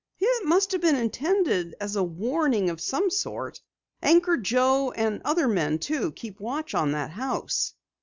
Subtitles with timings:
[0.19, 3.61] "It must have been intended as a warning of some sort.
[4.01, 7.75] Anchor Joe, and other men, too, keep watch of the house."